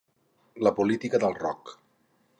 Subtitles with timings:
[0.67, 1.77] La política del rock.